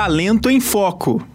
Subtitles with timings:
[0.00, 1.26] Talento em Foco.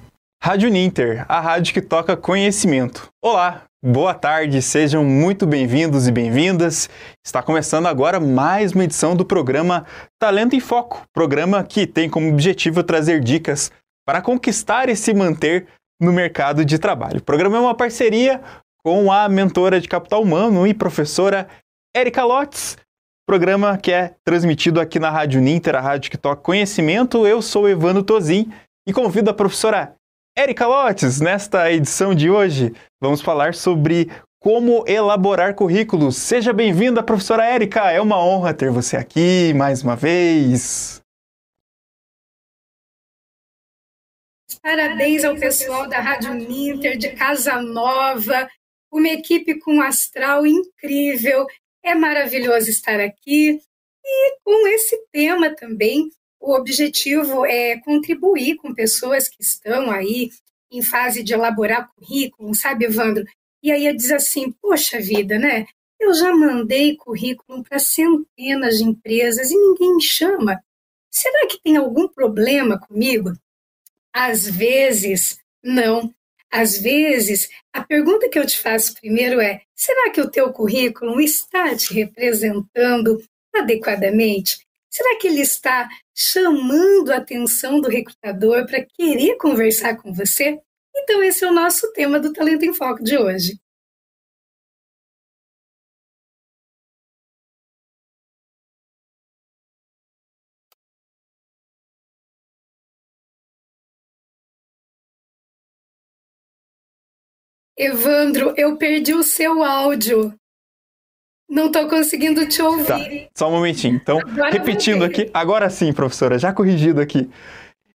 [0.42, 3.10] Rádio Ninter, a rádio que toca conhecimento.
[3.22, 6.90] Olá, boa tarde, sejam muito bem-vindos e bem-vindas.
[7.22, 9.86] Está começando agora mais uma edição do programa
[10.18, 13.70] Talento em Foco, programa que tem como objetivo trazer dicas
[14.08, 15.68] para conquistar e se manter
[16.02, 17.18] no mercado de trabalho.
[17.18, 18.40] O programa é uma parceria
[18.82, 21.50] com a mentora de capital humano e professora
[21.94, 22.78] Erika Lotz.
[23.26, 27.26] Programa que é transmitido aqui na Rádio Ninter, a rádio que toca conhecimento.
[27.26, 28.52] Eu sou Evandro Tozin
[28.86, 29.96] e convido a professora
[30.38, 31.22] Erika Lotz.
[31.22, 34.12] Nesta edição de hoje, vamos falar sobre
[34.42, 36.18] como elaborar currículos.
[36.18, 37.90] Seja bem-vinda, professora Erika.
[37.90, 41.02] É uma honra ter você aqui mais uma vez.
[44.62, 48.50] Parabéns ao pessoal da Rádio Ninter de Casa Nova,
[48.92, 51.48] uma equipe com um astral incrível.
[51.84, 53.62] É maravilhoso estar aqui
[54.06, 56.10] e com esse tema também.
[56.40, 60.30] O objetivo é contribuir com pessoas que estão aí
[60.72, 63.26] em fase de elaborar currículo, sabe, Evandro?
[63.62, 65.66] E aí diz assim: poxa vida, né?
[66.00, 70.62] Eu já mandei currículo para centenas de empresas e ninguém me chama.
[71.10, 73.32] Será que tem algum problema comigo?
[74.12, 76.14] Às vezes, não.
[76.54, 81.20] Às vezes, a pergunta que eu te faço primeiro é: será que o teu currículo
[81.20, 83.20] está te representando
[83.56, 84.60] adequadamente?
[84.88, 90.60] Será que ele está chamando a atenção do recrutador para querer conversar com você?
[90.96, 93.60] Então, esse é o nosso tema do Talento em Foco de hoje.
[107.78, 110.34] Evandro, eu perdi o seu áudio.
[111.50, 112.86] Não estou conseguindo te ouvir.
[112.86, 113.96] Tá, só um momentinho.
[113.96, 117.30] Então, agora repetindo aqui, agora sim, professora, já corrigido aqui.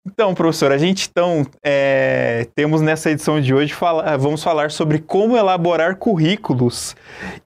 [0.08, 5.00] Então, professora, a gente então é, temos nessa edição de hoje fala, vamos falar sobre
[5.00, 6.94] como elaborar currículos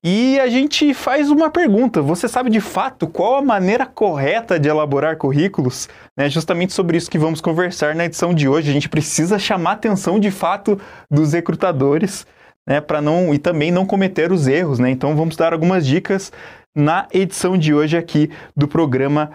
[0.05, 2.03] e a gente faz uma pergunta.
[2.03, 5.89] Você sabe de fato qual a maneira correta de elaborar currículos?
[6.19, 8.69] É justamente sobre isso que vamos conversar na edição de hoje.
[8.69, 10.79] A gente precisa chamar atenção de fato
[11.11, 12.27] dos recrutadores,
[12.69, 14.91] né, para não e também não cometer os erros, né?
[14.91, 16.31] Então vamos dar algumas dicas
[16.77, 19.31] na edição de hoje aqui do programa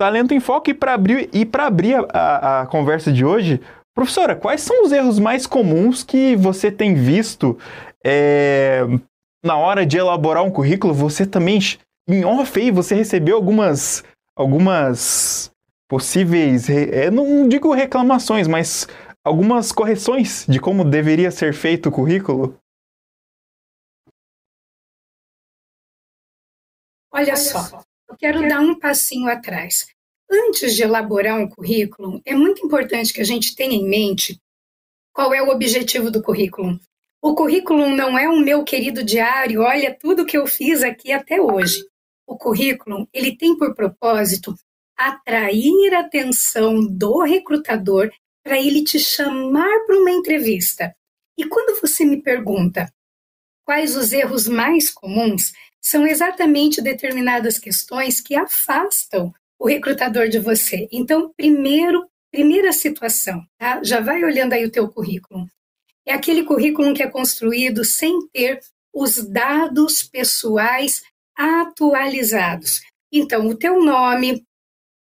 [0.00, 0.70] Talento em Foco.
[0.70, 3.60] E para abrir, e abrir a, a, a conversa de hoje,
[3.94, 7.58] professora, quais são os erros mais comuns que você tem visto
[8.02, 8.80] é,
[9.44, 10.94] na hora de elaborar um currículo?
[10.94, 11.58] Você também,
[12.08, 14.02] em off aí, você recebeu algumas,
[14.34, 15.52] algumas
[15.86, 18.88] possíveis, é, não digo reclamações, mas
[19.22, 22.56] algumas correções de como deveria ser feito o currículo?
[27.12, 29.86] Olha só, eu quero dar um passinho atrás.
[30.28, 34.36] Antes de elaborar um currículo, é muito importante que a gente tenha em mente
[35.12, 36.78] qual é o objetivo do currículo.
[37.22, 41.40] O currículo não é um meu querido diário, olha tudo que eu fiz aqui até
[41.40, 41.84] hoje.
[42.26, 44.54] O currículo, ele tem por propósito
[44.96, 48.10] atrair a atenção do recrutador
[48.42, 50.94] para ele te chamar para uma entrevista.
[51.38, 52.92] E quando você me pergunta
[53.64, 60.88] quais os erros mais comuns, são exatamente determinadas questões que afastam o recrutador de você.
[60.92, 63.82] Então, primeiro, primeira situação, tá?
[63.82, 65.46] Já vai olhando aí o teu currículo.
[66.06, 68.60] É aquele currículo que é construído sem ter
[68.92, 71.02] os dados pessoais
[71.36, 72.80] atualizados.
[73.12, 74.44] Então, o teu nome,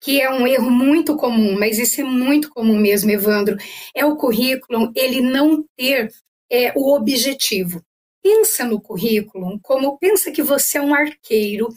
[0.00, 3.56] que é um erro muito comum, mas isso é muito comum mesmo, Evandro,
[3.94, 6.12] é o currículo ele não ter
[6.50, 7.82] é, o objetivo
[8.22, 11.68] pensa no currículo como pensa que você é um arqueiro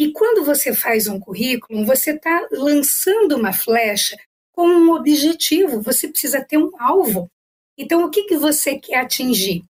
[0.00, 4.16] e quando você faz um currículo, você está lançando uma flecha
[4.50, 7.30] com um objetivo, você precisa ter um alvo.
[7.76, 9.62] Então, o que, que você quer atingir?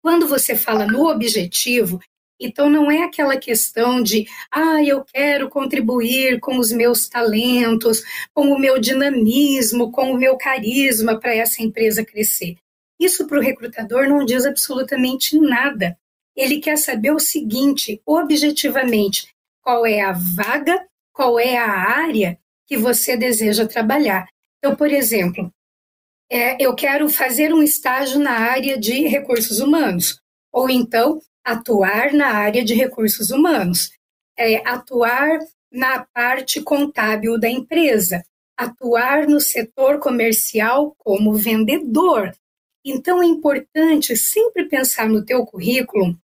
[0.00, 2.00] Quando você fala no objetivo,
[2.40, 8.02] então não é aquela questão de, ah, eu quero contribuir com os meus talentos,
[8.32, 12.56] com o meu dinamismo, com o meu carisma para essa empresa crescer.
[12.98, 15.96] Isso para o recrutador não diz absolutamente nada.
[16.36, 22.76] Ele quer saber o seguinte, objetivamente, qual é a vaga, qual é a área que
[22.76, 24.28] você deseja trabalhar.
[24.58, 25.52] Então, por exemplo,
[26.30, 30.20] é, eu quero fazer um estágio na área de recursos humanos,
[30.52, 33.90] ou então, atuar na área de recursos humanos,
[34.36, 35.38] é, atuar
[35.72, 38.22] na parte contábil da empresa,
[38.56, 42.32] atuar no setor comercial como vendedor.
[42.90, 46.18] Então é importante sempre pensar no teu currículo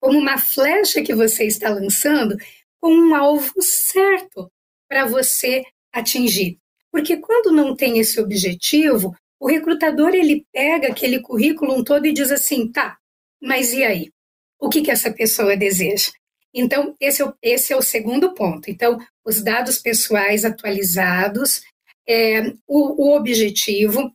[0.00, 2.36] como uma flecha que você está lançando
[2.80, 4.50] com um alvo certo
[4.88, 5.62] para você
[5.92, 6.58] atingir.
[6.90, 12.32] Porque quando não tem esse objetivo, o recrutador ele pega aquele currículo todo e diz
[12.32, 12.98] assim, tá,
[13.40, 14.10] mas e aí?
[14.60, 16.10] O que, que essa pessoa deseja?
[16.52, 18.70] Então, esse é, o, esse é o segundo ponto.
[18.70, 21.62] Então, os dados pessoais atualizados,
[22.08, 24.12] é, o, o objetivo.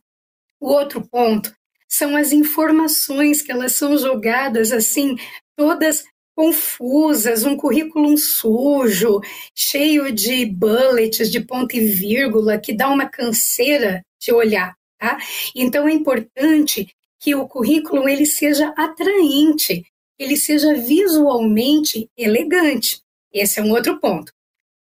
[0.60, 1.54] O outro ponto
[1.88, 5.16] são as informações que elas são jogadas assim,
[5.56, 6.04] todas
[6.36, 9.20] confusas, um currículo sujo,
[9.54, 15.18] cheio de bullets, de ponto e vírgula, que dá uma canseira de olhar, tá?
[15.56, 19.84] Então é importante que o currículo ele seja atraente,
[20.18, 23.00] ele seja visualmente elegante.
[23.32, 24.32] Esse é um outro ponto.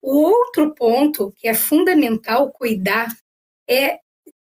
[0.01, 3.07] O outro ponto que é fundamental cuidar
[3.67, 3.99] é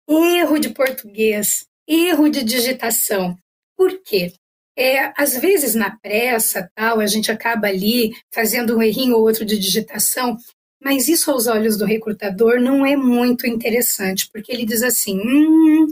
[0.08, 3.38] erro de português, erro de digitação.
[3.76, 4.34] Por quê?
[4.78, 9.44] É, às vezes na pressa, tal, a gente acaba ali fazendo um errinho ou outro
[9.44, 10.38] de digitação,
[10.82, 15.88] mas isso aos olhos do recrutador não é muito interessante, porque ele diz assim: hum,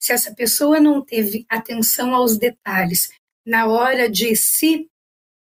[0.00, 3.10] se essa pessoa não teve atenção aos detalhes
[3.46, 4.88] na hora de se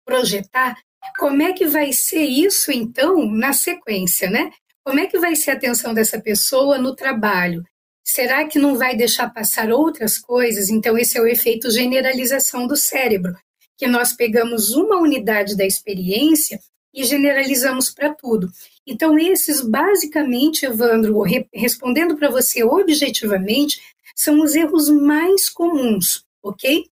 [0.05, 0.77] projetar,
[1.19, 4.51] como é que vai ser isso então na sequência, né?
[4.85, 7.65] Como é que vai ser a atenção dessa pessoa no trabalho?
[8.05, 10.69] Será que não vai deixar passar outras coisas?
[10.69, 13.37] Então, esse é o efeito generalização do cérebro,
[13.77, 16.61] que nós pegamos uma unidade da experiência
[16.93, 18.51] e generalizamos para tudo.
[18.87, 21.23] Então, esses, basicamente, Evandro,
[21.55, 23.81] respondendo para você objetivamente,
[24.15, 26.87] são os erros mais comuns, ok?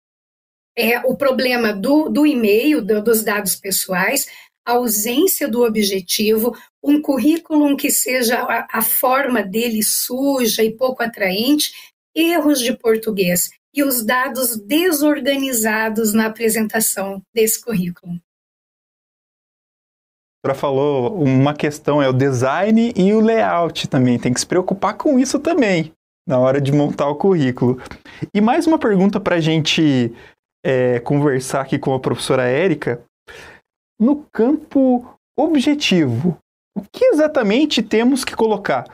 [0.76, 4.28] É o problema do, do e-mail, do, dos dados pessoais,
[4.66, 11.02] a ausência do objetivo, um currículo que seja a, a forma dele suja e pouco
[11.02, 11.72] atraente,
[12.14, 18.18] erros de português e os dados desorganizados na apresentação desse currículo.
[20.44, 24.18] A falou uma questão é o design e o layout também.
[24.18, 25.92] Tem que se preocupar com isso também
[26.26, 27.80] na hora de montar o currículo.
[28.34, 30.12] E mais uma pergunta para a gente
[30.64, 33.00] é, conversar aqui com a professora Érica.
[33.98, 35.06] No campo
[35.36, 36.36] objetivo,
[36.76, 38.84] o que exatamente temos que colocar?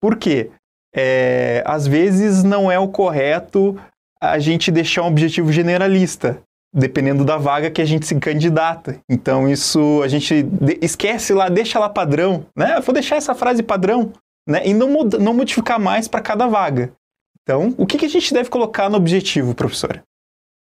[0.00, 0.50] Por quê?
[0.94, 3.78] É, às vezes não é o correto
[4.20, 6.40] a gente deixar um objetivo generalista,
[6.74, 8.98] dependendo da vaga que a gente se candidata.
[9.08, 10.46] Então isso a gente
[10.80, 12.76] esquece lá, deixa lá padrão, né?
[12.76, 14.12] Eu vou deixar essa frase padrão,
[14.48, 14.66] né?
[14.66, 16.92] E não, não modificar mais para cada vaga.
[17.42, 20.02] Então, o que, que a gente deve colocar no objetivo, professora?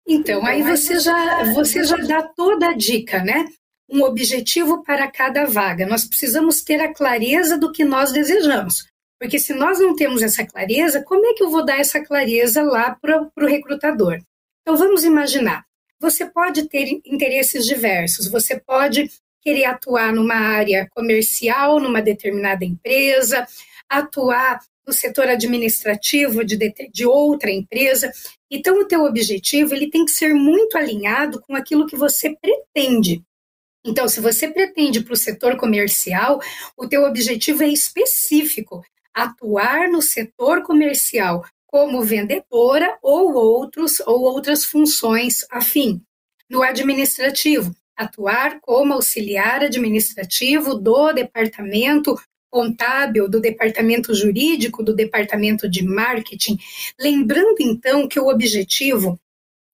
[0.09, 3.47] Então, aí você já, você já dá toda a dica, né?
[3.89, 5.87] um objetivo para cada vaga.
[5.87, 8.87] Nós precisamos ter a clareza do que nós desejamos.
[9.19, 12.63] Porque se nós não temos essa clareza, como é que eu vou dar essa clareza
[12.63, 14.21] lá para o recrutador?
[14.63, 15.65] Então vamos imaginar.
[16.01, 19.11] Você pode ter interesses diversos, você pode
[19.43, 23.47] querer atuar numa área comercial, numa determinada empresa,
[23.89, 26.57] atuar no setor administrativo de,
[26.93, 28.13] de outra empresa.
[28.51, 33.23] Então, o teu objetivo ele tem que ser muito alinhado com aquilo que você pretende.
[33.85, 36.41] Então, se você pretende para o setor comercial,
[36.77, 38.83] o teu objetivo é específico,
[39.15, 46.03] atuar no setor comercial como vendedora ou outros ou outras funções afim.
[46.49, 52.19] No administrativo, atuar como auxiliar administrativo do departamento
[52.51, 56.59] contábil, do departamento jurídico, do departamento de marketing.
[56.99, 59.19] Lembrando então que o objetivo,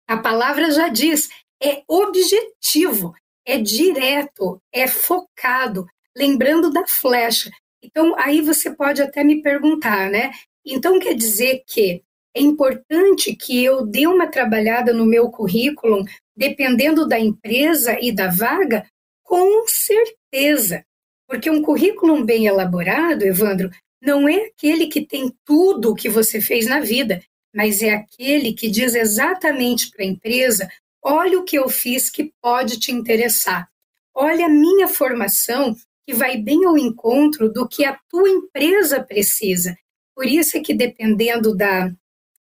[0.08, 1.28] a palavra já diz,
[1.62, 3.14] é objetivo
[3.46, 7.50] é direto, é focado, lembrando da flecha.
[7.82, 10.32] Então, aí você pode até me perguntar, né?
[10.64, 12.02] Então, quer dizer que
[12.34, 16.04] é importante que eu dê uma trabalhada no meu currículo,
[16.34, 18.86] dependendo da empresa e da vaga?
[19.22, 20.84] Com certeza.
[21.28, 26.40] Porque um currículo bem elaborado, Evandro, não é aquele que tem tudo o que você
[26.40, 27.22] fez na vida,
[27.54, 30.68] mas é aquele que diz exatamente para a empresa
[31.06, 33.68] Olha o que eu fiz que pode te interessar.
[34.14, 35.76] Olha a minha formação
[36.06, 39.76] que vai bem ao encontro do que a tua empresa precisa.
[40.16, 41.92] Por isso é que dependendo da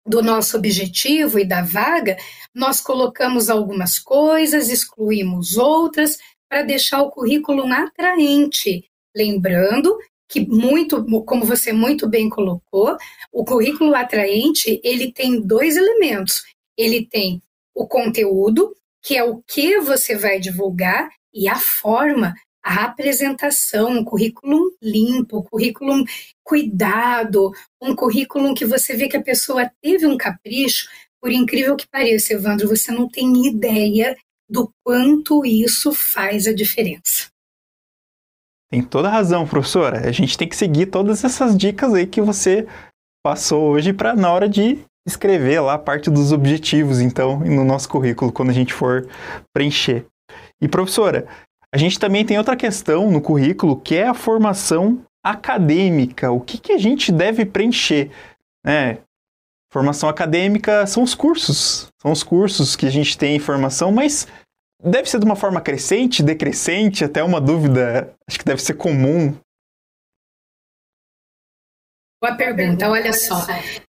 [0.06, 2.18] do nosso objetivo e da vaga,
[2.54, 6.18] nós colocamos algumas coisas, excluímos outras
[6.54, 8.88] para deixar o currículo atraente.
[9.18, 9.98] Lembrando
[10.30, 12.96] que muito, como você muito bem colocou,
[13.32, 16.44] o currículo atraente, ele tem dois elementos.
[16.78, 17.42] Ele tem
[17.74, 24.06] o conteúdo, que é o que você vai divulgar e a forma, a apresentação, um
[24.06, 26.06] currículo limpo, um currículo
[26.44, 30.88] cuidado, um currículo que você vê que a pessoa teve um capricho.
[31.20, 34.16] Por incrível que pareça, Evandro, você não tem ideia
[34.54, 37.28] do quanto isso faz a diferença.
[38.72, 40.08] Tem toda razão, professora.
[40.08, 42.68] A gente tem que seguir todas essas dicas aí que você
[43.26, 48.32] passou hoje para na hora de escrever lá parte dos objetivos, então, no nosso currículo,
[48.32, 49.08] quando a gente for
[49.54, 50.06] preencher.
[50.62, 51.28] E professora,
[51.74, 56.32] a gente também tem outra questão no currículo, que é a formação acadêmica.
[56.32, 58.12] O que, que a gente deve preencher?
[58.64, 59.00] Né?
[59.74, 64.28] Formação acadêmica são os cursos, são os cursos que a gente tem em formação, mas
[64.84, 69.36] deve ser de uma forma crescente, decrescente, até uma dúvida, acho que deve ser comum.
[72.22, 73.46] Boa pergunta, olha só.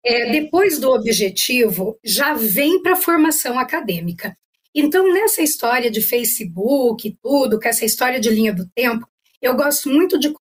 [0.03, 4.37] É, depois do objetivo, já vem para a formação acadêmica.
[4.73, 9.07] Então, nessa história de Facebook e tudo, com essa história de linha do tempo,
[9.41, 10.33] eu gosto muito de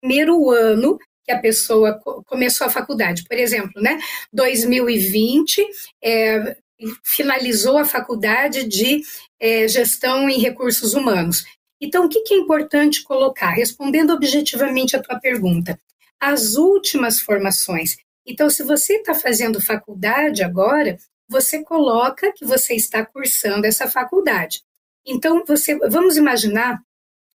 [0.00, 3.24] primeiro ano que a pessoa começou a faculdade.
[3.24, 3.98] Por exemplo, né,
[4.32, 5.64] 2020,
[6.02, 6.56] é,
[7.02, 9.02] finalizou a faculdade de
[9.38, 11.44] é, gestão em recursos humanos.
[11.80, 13.50] Então, o que, que é importante colocar?
[13.50, 15.78] Respondendo objetivamente a tua pergunta,
[16.20, 17.96] as últimas formações.
[18.26, 24.62] Então, se você está fazendo faculdade agora, você coloca que você está cursando essa faculdade.
[25.06, 26.80] Então, você, vamos imaginar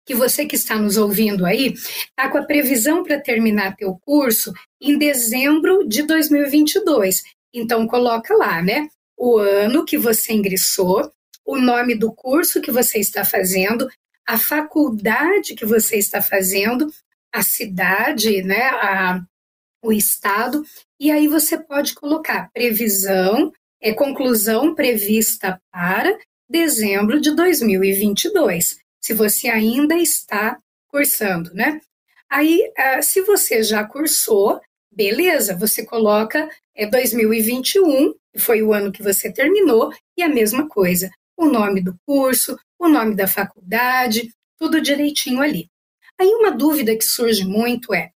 [0.05, 4.51] que você que está nos ouvindo aí está com a previsão para terminar teu curso
[4.79, 7.23] em dezembro de 2022.
[7.53, 8.87] Então coloca lá, né?
[9.23, 11.13] O ano que você ingressou,
[11.45, 13.87] o nome do curso que você está fazendo,
[14.27, 16.91] a faculdade que você está fazendo,
[17.31, 18.63] a cidade, né?
[18.69, 19.21] A,
[19.83, 20.65] o estado,
[20.99, 26.17] e aí você pode colocar previsão, é conclusão prevista para
[26.49, 31.79] dezembro de 2022 se você ainda está cursando, né?
[32.27, 34.59] Aí, ah, se você já cursou,
[34.91, 40.67] beleza, você coloca é 2021, que foi o ano que você terminou, e a mesma
[40.67, 45.69] coisa, o nome do curso, o nome da faculdade, tudo direitinho ali.
[46.19, 48.11] Aí uma dúvida que surge muito é: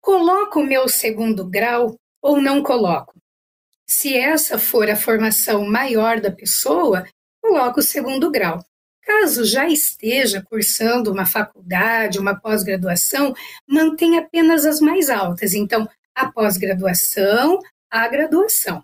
[0.00, 3.14] coloco o meu segundo grau ou não coloco?
[3.86, 7.06] Se essa for a formação maior da pessoa,
[7.42, 8.64] coloco o segundo grau.
[9.04, 13.34] Caso já esteja cursando uma faculdade, uma pós-graduação,
[13.66, 15.52] mantenha apenas as mais altas.
[15.52, 17.58] Então, a pós-graduação,
[17.90, 18.82] a graduação.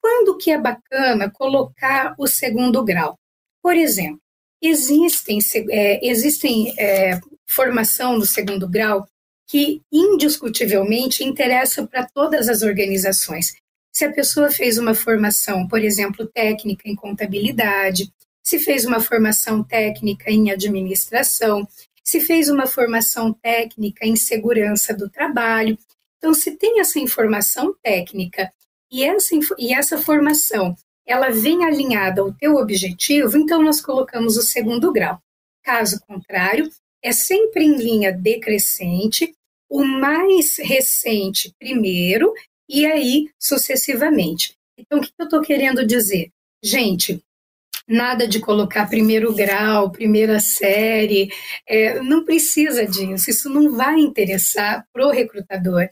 [0.00, 3.18] Quando que é bacana colocar o segundo grau?
[3.62, 4.20] Por exemplo,
[4.60, 5.38] existem,
[5.70, 9.06] é, existem é, formação no segundo grau
[9.46, 13.52] que indiscutivelmente interessa para todas as organizações.
[13.92, 18.12] Se a pessoa fez uma formação, por exemplo, técnica em contabilidade,
[18.50, 21.68] se fez uma formação técnica em administração,
[22.02, 25.78] se fez uma formação técnica em segurança do trabalho.
[26.18, 28.52] Então, se tem essa informação técnica
[28.90, 30.74] e essa, e essa formação
[31.06, 35.22] ela vem alinhada ao teu objetivo, então nós colocamos o segundo grau.
[35.62, 36.68] Caso contrário,
[37.00, 39.32] é sempre em linha decrescente,
[39.68, 42.34] o mais recente primeiro
[42.68, 44.56] e aí sucessivamente.
[44.76, 46.32] Então, o que eu estou querendo dizer?
[46.62, 47.22] Gente,
[47.90, 51.28] nada de colocar primeiro grau, primeira série,
[51.66, 55.88] é, não precisa disso, isso não vai interessar para o recrutador.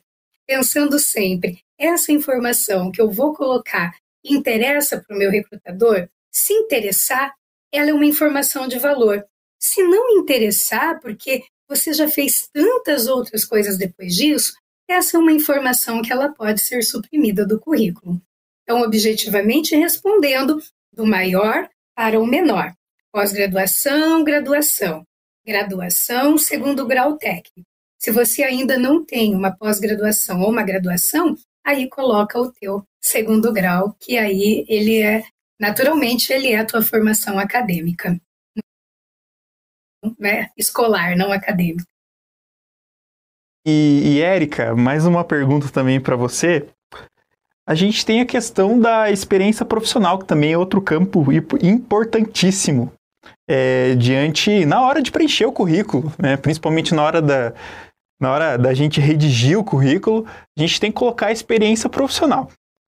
[0.47, 6.09] Pensando sempre, essa informação que eu vou colocar interessa para o meu recrutador?
[6.31, 7.35] Se interessar,
[7.73, 9.25] ela é uma informação de valor.
[9.59, 14.55] Se não interessar, porque você já fez tantas outras coisas depois disso,
[14.89, 18.21] essa é uma informação que ela pode ser suprimida do currículo.
[18.63, 20.63] Então, objetivamente respondendo,
[20.93, 22.73] do maior para o menor.
[23.13, 25.03] Pós-graduação, graduação.
[25.45, 27.69] Graduação, segundo grau técnico.
[27.99, 31.35] Se você ainda não tem uma pós-graduação ou uma graduação,
[31.67, 35.25] aí coloca o teu segundo grau, que aí ele é,
[35.59, 38.17] naturalmente, ele é a tua formação acadêmica.
[40.17, 40.51] Né?
[40.57, 41.85] Escolar, não acadêmica.
[43.67, 46.73] E, e Érica, mais uma pergunta também para você
[47.69, 51.27] a gente tem a questão da experiência profissional, que também é outro campo
[51.63, 52.91] importantíssimo
[53.47, 56.39] é, diante na hora de preencher o currículo, né?
[56.39, 57.53] principalmente na hora da,
[58.19, 62.51] na hora da gente redigir o currículo, a gente tem que colocar a experiência profissional.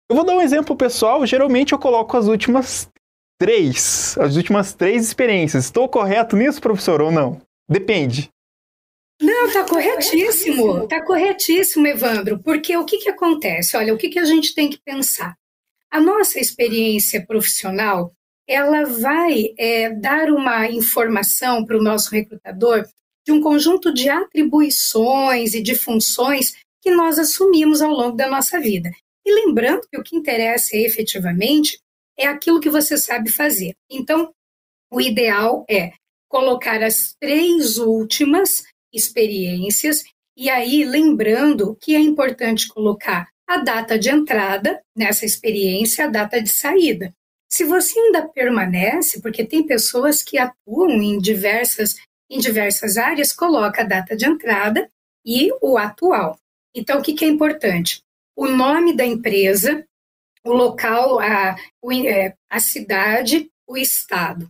[0.08, 2.88] Eu vou dar um exemplo pessoal, geralmente eu coloco as últimas
[3.40, 5.64] três, as últimas três experiências.
[5.64, 7.40] Estou correto nisso, professor, ou não?
[7.68, 8.30] Depende.
[9.20, 13.76] Não, está corretíssimo, está corretíssimo, Evandro, porque o que, que acontece?
[13.76, 15.36] Olha, o que, que a gente tem que pensar?
[15.90, 18.14] A nossa experiência profissional,
[18.48, 22.88] ela vai é, dar uma informação para o nosso recrutador
[23.26, 28.58] de um conjunto de atribuições e de funções que nós assumimos ao longo da nossa
[28.58, 28.90] vida.
[29.24, 31.78] E lembrando que o que interessa efetivamente
[32.18, 33.74] é aquilo que você sabe fazer.
[33.90, 34.32] Então,
[34.90, 35.92] o ideal é
[36.26, 38.62] colocar as três últimas
[38.92, 40.02] experiências
[40.36, 46.40] e aí lembrando que é importante colocar a data de entrada nessa experiência, a data
[46.40, 47.12] de saída.
[47.48, 51.96] Se você ainda permanece, porque tem pessoas que atuam em diversas
[52.30, 54.88] em diversas áreas, coloca a data de entrada
[55.26, 56.38] e o atual.
[56.72, 58.00] Então, o que, que é importante?
[58.36, 59.84] O nome da empresa,
[60.44, 61.56] o local, a,
[62.06, 64.48] é, a cidade, o estado.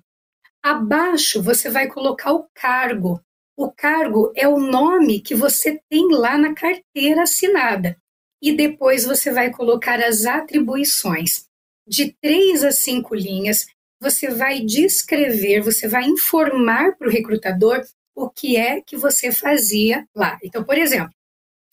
[0.63, 3.19] Abaixo, você vai colocar o cargo.
[3.61, 7.95] O cargo é o nome que você tem lá na carteira assinada.
[8.41, 11.45] E depois você vai colocar as atribuições.
[11.87, 13.67] De três a cinco linhas,
[14.01, 17.85] você vai descrever, você vai informar para o recrutador
[18.17, 20.39] o que é que você fazia lá.
[20.43, 21.13] Então, por exemplo,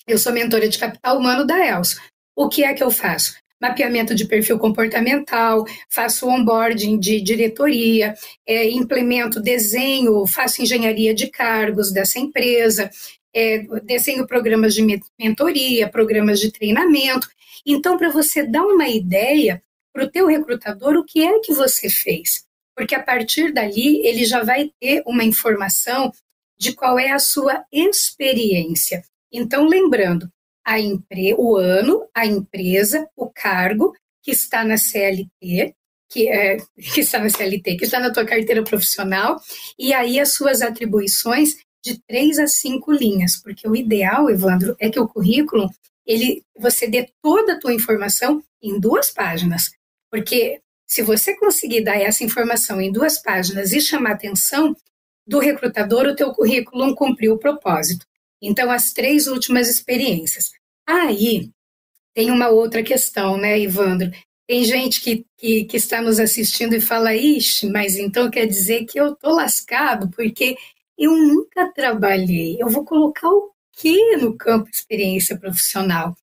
[0.05, 2.01] eu sou mentora de capital humano da ELSO.
[2.35, 3.37] O que é que eu faço?
[3.61, 8.13] Mapeamento de perfil comportamental, faço onboarding de diretoria,
[8.45, 12.89] é, implemento desenho, faço engenharia de cargos dessa empresa,
[13.33, 14.85] é, desenho programas de
[15.19, 17.27] mentoria, programas de treinamento.
[17.65, 19.61] Então, para você dar uma ideia
[19.93, 22.45] para o teu recrutador o que é que você fez,
[22.75, 26.11] porque a partir dali ele já vai ter uma informação
[26.57, 29.03] de qual é a sua experiência.
[29.31, 30.31] Então, lembrando,
[30.67, 35.73] a empre o ano, a empresa, o cargo que está na CLT,
[36.09, 36.57] que, é,
[36.93, 39.39] que está na CLT, que está na tua carteira profissional,
[39.79, 44.89] e aí as suas atribuições de três a cinco linhas, porque o ideal, Evandro, é
[44.89, 45.69] que o currículo
[46.05, 49.71] ele você dê toda a tua informação em duas páginas.
[50.11, 54.75] Porque se você conseguir dar essa informação em duas páginas e chamar a atenção
[55.25, 58.05] do recrutador, o teu currículo cumpriu o propósito.
[58.41, 60.51] Então, as três últimas experiências.
[60.87, 61.51] Aí,
[62.13, 64.09] tem uma outra questão, né, Ivandro?
[64.47, 68.85] Tem gente que, que, que está nos assistindo e fala, ixi, mas então quer dizer
[68.85, 70.55] que eu tô lascado, porque
[70.97, 72.55] eu nunca trabalhei.
[72.59, 76.15] Eu vou colocar o quê no campo experiência profissional?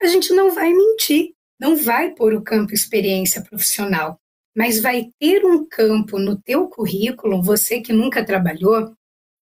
[0.00, 4.18] A gente não vai mentir não vai pôr o campo experiência profissional,
[4.56, 8.94] mas vai ter um campo no teu currículo, você que nunca trabalhou,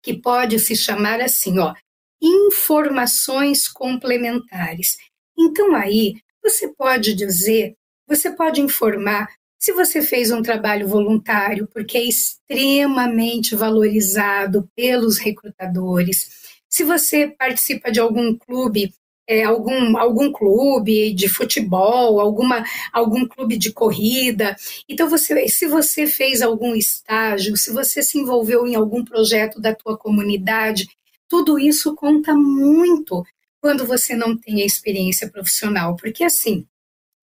[0.02, 1.76] que pode se chamar assim, ó,
[2.22, 4.98] informações complementares.
[5.38, 7.76] Então aí você pode dizer,
[8.08, 9.28] você pode informar
[9.58, 16.58] se você fez um trabalho voluntário, porque é extremamente valorizado pelos recrutadores.
[16.70, 18.94] Se você participa de algum clube
[19.30, 24.56] é, algum, algum clube de futebol, alguma, algum clube de corrida.
[24.90, 29.76] Então, você, se você fez algum estágio, se você se envolveu em algum projeto da
[29.76, 30.90] tua comunidade,
[31.30, 33.24] tudo isso conta muito
[33.62, 36.66] quando você não tem a experiência profissional, porque assim,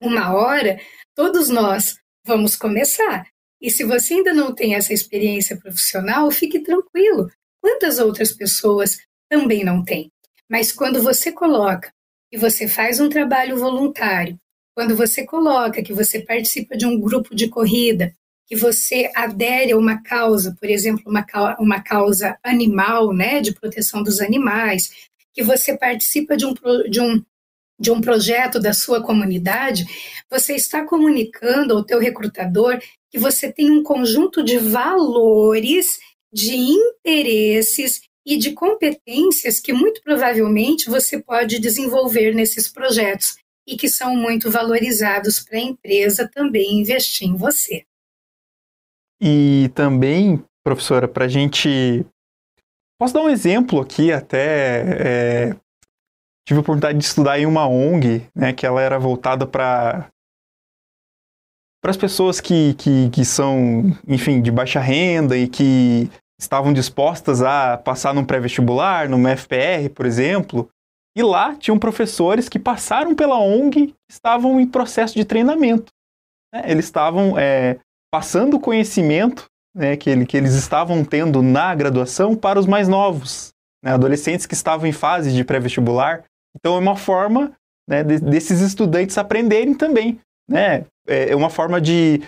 [0.01, 0.79] uma hora
[1.15, 3.27] todos nós vamos começar.
[3.61, 7.31] E se você ainda não tem essa experiência profissional, fique tranquilo.
[7.61, 10.11] Quantas outras pessoas também não têm?
[10.49, 11.93] Mas quando você coloca
[12.31, 14.39] que você faz um trabalho voluntário,
[14.75, 18.15] quando você coloca que você participa de um grupo de corrida,
[18.47, 21.27] que você adere a uma causa, por exemplo, uma,
[21.59, 24.91] uma causa animal, né, de proteção dos animais,
[25.35, 26.55] que você participa de um,
[26.89, 27.23] de um,
[27.79, 29.85] de um projeto da sua comunidade,
[30.31, 32.81] você está comunicando ao teu recrutador
[33.11, 35.99] que você tem um conjunto de valores,
[36.33, 43.89] de interesses e de competências que muito provavelmente você pode desenvolver nesses projetos e que
[43.89, 47.85] são muito valorizados para a empresa também investir em você.
[49.21, 52.05] E também, professora, para a gente.
[52.99, 55.51] Posso dar um exemplo aqui até.
[55.51, 55.57] É...
[56.47, 60.09] Tive a oportunidade de estudar em uma ONG, né, que ela era voltada para
[61.83, 67.43] para as pessoas que, que, que são, enfim, de baixa renda e que estavam dispostas
[67.43, 70.69] a passar num pré-vestibular, numa FPR, por exemplo,
[71.17, 75.93] e lá tinham professores que passaram pela ONG estavam em processo de treinamento.
[76.53, 76.65] Né?
[76.67, 77.79] Eles estavam é,
[78.11, 83.51] passando conhecimento né, que, ele, que, eles estavam tendo na graduação para os mais novos,
[83.85, 86.25] né, adolescentes que estavam em fase de pré-vestibular.
[86.57, 87.53] Então é uma forma
[87.89, 90.19] né, de, desses estudantes aprenderem também.
[90.49, 90.85] Né?
[91.07, 92.23] É uma forma de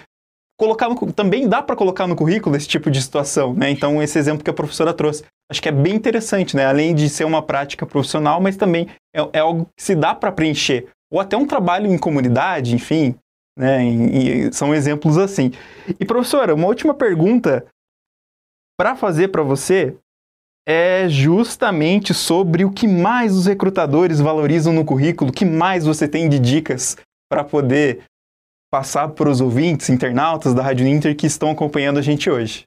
[0.58, 3.70] colocar no, também dá para colocar no currículo esse tipo de situação, né?
[3.70, 6.66] Então esse exemplo que a professora trouxe, acho que é bem interessante, né?
[6.66, 10.32] Além de ser uma prática profissional, mas também é, é algo que se dá para
[10.32, 13.14] preencher ou até um trabalho em comunidade, enfim,
[13.58, 13.84] Né?
[13.84, 15.50] E, e são exemplos assim.
[15.98, 17.66] E professora, uma última pergunta
[18.78, 19.96] para fazer para você
[20.64, 26.06] é justamente sobre o que mais os recrutadores valorizam no currículo, o que mais você
[26.06, 26.96] tem de dicas
[27.28, 28.04] para poder
[28.70, 32.64] passar para os ouvintes, internautas da Rádio Inter que estão acompanhando a gente hoje.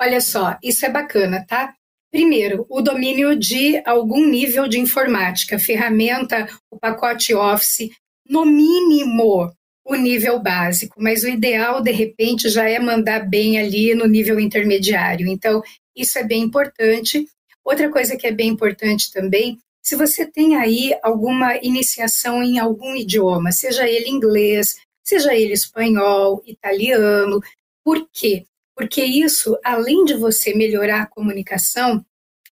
[0.00, 1.74] Olha só, isso é bacana, tá?
[2.10, 7.90] Primeiro, o domínio de algum nível de informática, ferramenta, o pacote Office,
[8.28, 9.52] no mínimo
[9.84, 14.38] o nível básico, mas o ideal, de repente, já é mandar bem ali no nível
[14.38, 15.26] intermediário.
[15.26, 15.62] Então,
[15.96, 17.26] isso é bem importante.
[17.64, 22.94] Outra coisa que é bem importante também, se você tem aí alguma iniciação em algum
[22.94, 27.40] idioma, seja ele inglês, seja ele espanhol, italiano,
[27.84, 28.44] por quê?
[28.76, 32.04] Porque isso, além de você melhorar a comunicação,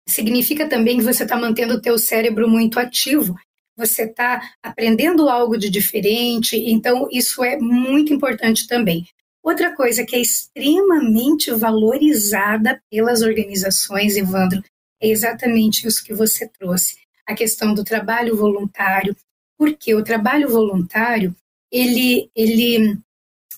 [0.07, 3.35] significa também que você está mantendo o teu cérebro muito ativo
[3.79, 9.07] você está aprendendo algo de diferente, então isso é muito importante também.
[9.41, 14.61] Outra coisa que é extremamente valorizada pelas organizações, Evandro,
[15.01, 19.15] é exatamente isso que você trouxe, a questão do trabalho voluntário,
[19.57, 21.33] porque o trabalho voluntário,
[21.71, 22.97] ele, ele,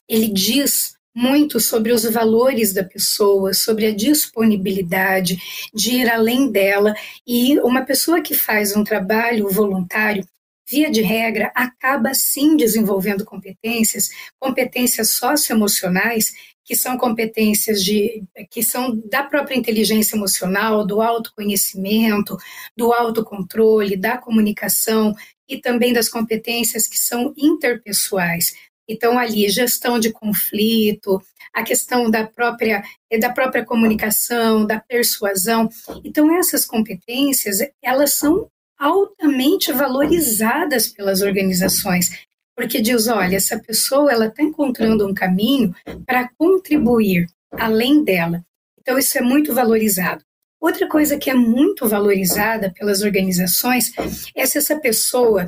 [0.07, 5.37] ele diz muito sobre os valores da pessoa, sobre a disponibilidade
[5.73, 6.93] de ir além dela.
[7.25, 10.25] E uma pessoa que faz um trabalho voluntário,
[10.69, 14.07] via de regra, acaba sim desenvolvendo competências,
[14.39, 16.31] competências socioemocionais,
[16.63, 22.37] que são competências de que são da própria inteligência emocional, do autoconhecimento,
[22.77, 25.13] do autocontrole, da comunicação
[25.49, 28.53] e também das competências que são interpessoais,
[28.87, 31.21] então, ali, gestão de conflito,
[31.53, 32.83] a questão da própria,
[33.19, 35.69] da própria comunicação, da persuasão.
[36.03, 42.09] Então, essas competências, elas são altamente valorizadas pelas organizações,
[42.55, 45.73] porque diz, olha, essa pessoa ela está encontrando um caminho
[46.05, 48.43] para contribuir além dela.
[48.79, 50.23] Então, isso é muito valorizado.
[50.59, 53.91] Outra coisa que é muito valorizada pelas organizações
[54.35, 55.45] é se essa pessoa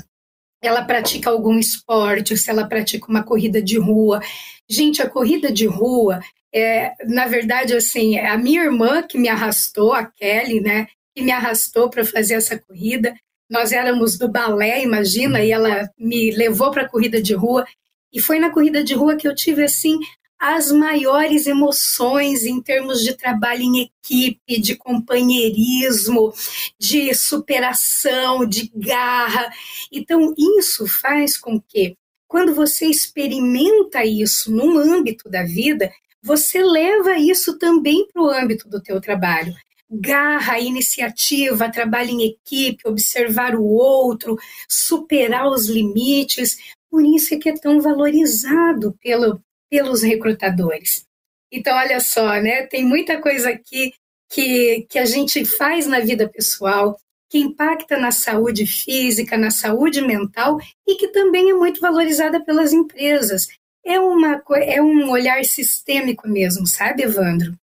[0.64, 4.22] ela pratica algum esporte, se ela pratica uma corrida de rua.
[4.68, 6.22] Gente, a corrida de rua,
[6.56, 11.22] é, na verdade, assim, é a minha irmã que me arrastou, a Kelly, né, que
[11.22, 13.14] me arrastou para fazer essa corrida.
[13.50, 17.66] Nós éramos do balé, imagina, e ela me levou para a corrida de rua.
[18.12, 20.00] E foi na corrida de rua que eu tive, assim,
[20.46, 26.34] as maiores emoções em termos de trabalho em equipe, de companheirismo,
[26.78, 29.50] de superação, de garra.
[29.90, 31.96] Então, isso faz com que,
[32.28, 35.90] quando você experimenta isso no âmbito da vida,
[36.22, 39.54] você leva isso também para o âmbito do teu trabalho.
[39.90, 46.58] Garra, iniciativa, trabalho em equipe, observar o outro, superar os limites.
[46.92, 49.42] Por isso é que é tão valorizado pelo,
[49.74, 51.04] pelos recrutadores.
[51.52, 52.68] Então, olha só, né?
[52.68, 53.92] Tem muita coisa aqui
[54.30, 56.96] que, que a gente faz na vida pessoal,
[57.28, 62.72] que impacta na saúde física, na saúde mental e que também é muito valorizada pelas
[62.72, 63.48] empresas.
[63.84, 67.58] É, uma, é um olhar sistêmico mesmo, sabe, Evandro?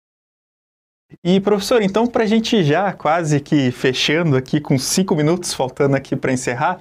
[1.23, 5.95] E, professor, então, para a gente já quase que fechando aqui, com cinco minutos faltando
[5.95, 6.81] aqui para encerrar,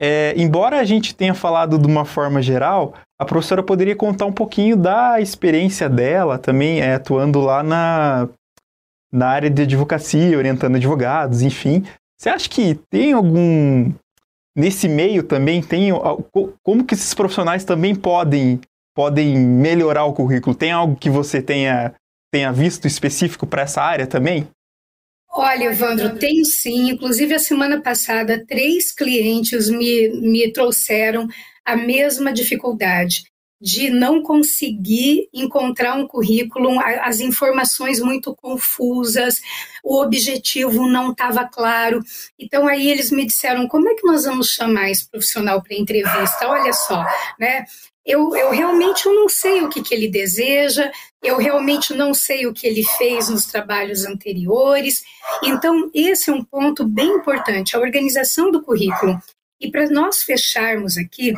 [0.00, 4.32] é, embora a gente tenha falado de uma forma geral, a professora poderia contar um
[4.32, 8.28] pouquinho da experiência dela também, é, atuando lá na,
[9.12, 11.84] na área de advocacia, orientando advogados, enfim.
[12.18, 13.92] Você acha que tem algum.
[14.56, 15.90] Nesse meio também tem.
[16.62, 18.60] Como que esses profissionais também podem,
[18.94, 20.54] podem melhorar o currículo?
[20.54, 21.94] Tem algo que você tenha,
[22.32, 24.48] tenha visto específico para essa área também?
[25.40, 26.90] Olha, Evandro, tenho sim.
[26.90, 31.28] Inclusive, a semana passada, três clientes me, me trouxeram
[31.64, 33.22] a mesma dificuldade
[33.60, 39.40] de não conseguir encontrar um currículo, as informações muito confusas,
[39.84, 42.00] o objetivo não estava claro.
[42.36, 46.48] Então aí eles me disseram: como é que nós vamos chamar esse profissional para entrevista?
[46.48, 47.04] Olha só,
[47.38, 47.64] né?
[48.08, 50.90] Eu, eu realmente eu não sei o que, que ele deseja,
[51.22, 55.04] eu realmente não sei o que ele fez nos trabalhos anteriores.
[55.44, 59.20] Então, esse é um ponto bem importante, a organização do currículo.
[59.60, 61.34] E para nós fecharmos aqui,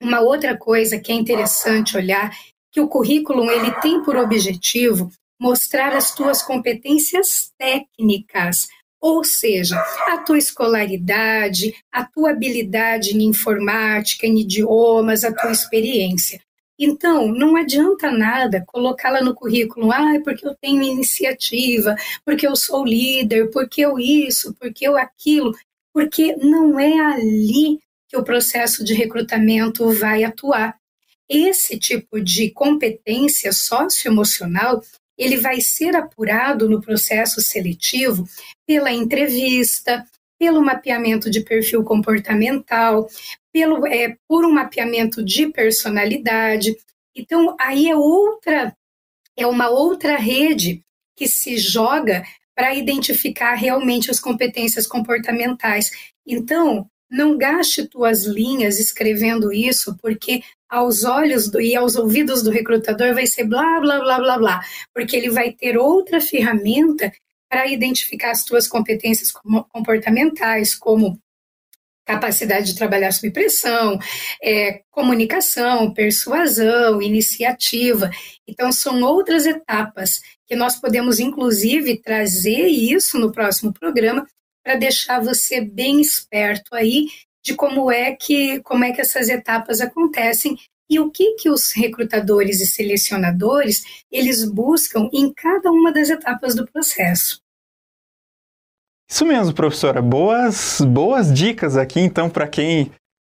[0.00, 2.34] uma outra coisa que é interessante olhar,
[2.72, 8.66] que o currículo ele tem por objetivo mostrar as tuas competências técnicas,
[9.00, 9.76] ou seja,
[10.08, 16.40] a tua escolaridade, a tua habilidade em informática, em idiomas, a tua experiência.
[16.78, 22.84] Então, não adianta nada colocá-la no currículo, ah, porque eu tenho iniciativa, porque eu sou
[22.84, 25.52] líder, porque eu isso, porque eu aquilo,
[25.92, 30.76] porque não é ali que o processo de recrutamento vai atuar.
[31.28, 34.82] esse tipo de competência socioemocional
[35.18, 38.24] ele vai ser apurado no processo seletivo
[38.68, 40.04] pela entrevista,
[40.38, 43.08] pelo mapeamento de perfil comportamental,
[43.50, 46.76] pelo, é, por um mapeamento de personalidade.
[47.16, 48.76] Então, aí é outra,
[49.34, 50.84] é uma outra rede
[51.16, 52.22] que se joga
[52.54, 55.90] para identificar realmente as competências comportamentais.
[56.26, 62.50] Então, não gaste tuas linhas escrevendo isso, porque aos olhos do, e aos ouvidos do
[62.50, 64.60] recrutador vai ser blá, blá, blá, blá, blá,
[64.94, 67.10] porque ele vai ter outra ferramenta
[67.48, 69.32] para identificar as tuas competências
[69.72, 71.18] comportamentais, como
[72.04, 73.98] capacidade de trabalhar sob pressão,
[74.42, 78.10] é, comunicação, persuasão, iniciativa.
[78.46, 84.26] Então, são outras etapas que nós podemos, inclusive, trazer isso no próximo programa
[84.64, 87.08] para deixar você bem esperto aí
[87.44, 90.58] de como é que como é que essas etapas acontecem
[90.88, 96.54] e o que que os recrutadores e selecionadores eles buscam em cada uma das etapas
[96.54, 97.40] do processo.
[99.10, 100.02] Isso mesmo, professora.
[100.02, 102.92] Boas, boas dicas aqui, então, para quem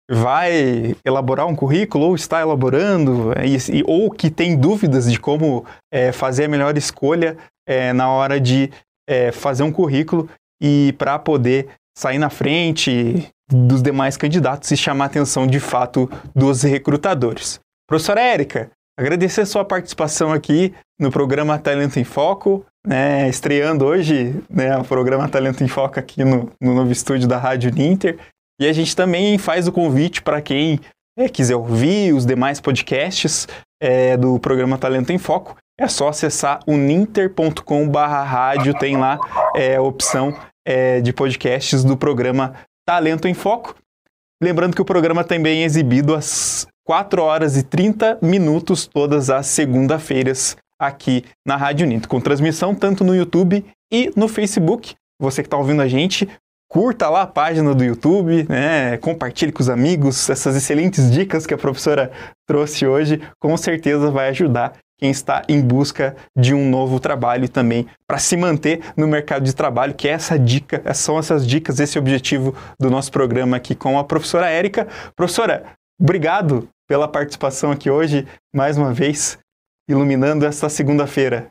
[0.09, 5.65] vai elaborar um currículo ou está elaborando, é, e, ou que tem dúvidas de como
[5.91, 7.37] é, fazer a melhor escolha
[7.67, 8.71] é, na hora de
[9.09, 10.29] é, fazer um currículo
[10.61, 16.09] e para poder sair na frente dos demais candidatos e chamar a atenção de fato
[16.35, 17.59] dos recrutadores.
[17.87, 24.41] Professora Érica, agradecer a sua participação aqui no programa Talento em Foco, né, estreando hoje
[24.49, 28.17] né, o programa Talento em Foco aqui no, no novo estúdio da Rádio Ninter.
[28.59, 30.79] E a gente também faz o convite para quem
[31.17, 33.47] é, quiser ouvir os demais podcasts
[33.81, 35.57] é, do programa Talento em Foco.
[35.79, 39.19] É só acessar o ninter.com/rádio, tem lá
[39.55, 42.53] é, a opção é, de podcasts do programa
[42.85, 43.75] Talento em Foco.
[44.41, 49.47] Lembrando que o programa também é exibido às 4 horas e 30 minutos todas as
[49.47, 54.95] segunda-feiras aqui na Rádio Ninto, com transmissão tanto no YouTube e no Facebook.
[55.19, 56.27] Você que está ouvindo a gente,
[56.69, 58.97] curta lá a página do YouTube, né?
[58.97, 62.11] compartilhe com os amigos essas excelentes dicas que a professora
[62.45, 67.85] trouxe hoje, com certeza vai ajudar quem está em busca de um novo trabalho também
[68.07, 71.99] para se manter no mercado de trabalho, que é essa dica, são essas dicas, esse
[71.99, 74.87] objetivo do nosso programa aqui com a professora Érica.
[75.13, 79.37] Professora, obrigado pela participação aqui hoje, mais uma vez,
[79.89, 81.49] iluminando esta segunda-feira.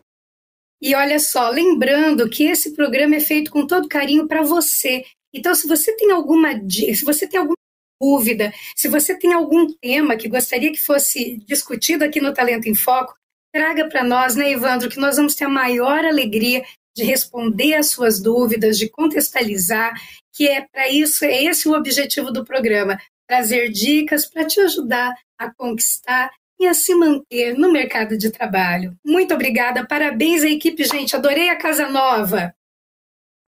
[0.81, 5.05] E olha só, lembrando que esse programa é feito com todo carinho para você.
[5.35, 7.57] Então, se você tem alguma se você tem alguma
[8.01, 12.75] dúvida, se você tem algum tema que gostaria que fosse discutido aqui no Talento em
[12.75, 13.15] Foco,
[13.53, 16.65] traga para nós, né, Evandro, que nós vamos ter a maior alegria
[16.97, 19.93] de responder às suas dúvidas, de contextualizar,
[20.33, 25.15] que é para isso, é esse o objetivo do programa, trazer dicas para te ajudar
[25.39, 28.97] a conquistar e a se manter no mercado de trabalho.
[29.05, 32.55] Muito obrigada, parabéns à equipe, gente, adorei a Casa Nova.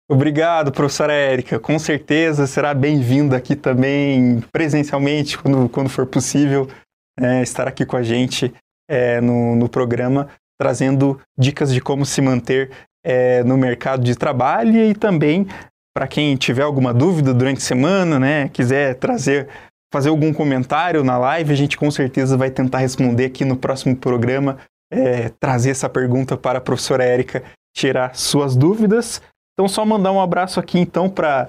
[0.08, 1.58] Obrigado, professora Érica.
[1.58, 6.68] Com certeza será bem-vinda aqui também presencialmente, quando, quando for possível,
[7.18, 8.52] é, estar aqui com a gente
[8.88, 12.70] é, no, no programa, trazendo dicas de como se manter
[13.04, 15.46] é, no mercado de trabalho e também
[15.94, 19.48] para quem tiver alguma dúvida durante a semana, né, quiser trazer,
[19.92, 23.94] fazer algum comentário na live, a gente com certeza vai tentar responder aqui no próximo
[23.94, 24.58] programa,
[24.92, 27.44] é, trazer essa pergunta para a professora Érica
[27.76, 29.22] tirar suas dúvidas.
[29.52, 31.48] Então, só mandar um abraço aqui então para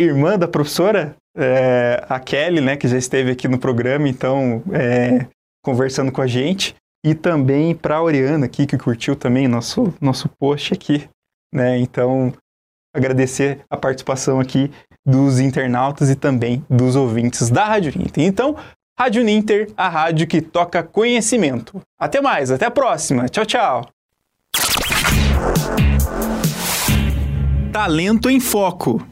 [0.00, 5.26] irmã da professora, é, a Kelly, né, que já esteve aqui no programa, então é,
[5.66, 6.76] conversando com a gente.
[7.04, 11.08] E também para a Oriana aqui, que curtiu também nosso, nosso post aqui.
[11.52, 11.78] Né?
[11.78, 12.32] Então,
[12.94, 14.70] agradecer a participação aqui
[15.04, 18.24] dos internautas e também dos ouvintes da Rádio Ninter.
[18.24, 18.56] Então,
[18.98, 21.80] Rádio Ninter, a rádio que toca conhecimento.
[21.98, 23.28] Até mais, até a próxima.
[23.28, 23.88] Tchau, tchau.
[27.72, 29.06] Talento em Foco.